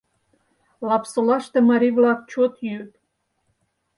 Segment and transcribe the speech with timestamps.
[0.87, 2.91] Лапсолаште марий-влак чот йӱыт.